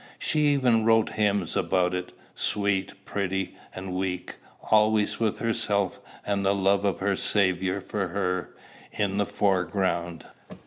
She 0.17 0.47
even 0.47 0.83
wrote 0.83 1.09
hymns 1.09 1.55
about 1.55 1.93
it, 1.93 2.11
sweet, 2.33 2.93
pretty, 3.05 3.55
and 3.75 3.93
weak, 3.93 4.37
always 4.71 5.19
with 5.19 5.37
herself 5.37 5.99
and 6.25 6.43
the 6.43 6.55
love 6.55 6.85
of 6.85 6.97
her 7.01 7.15
Saviour 7.15 7.79
for 7.81 8.07
her, 8.07 8.55
in 8.91 9.19
the 9.19 9.27
foreground. 9.27 10.25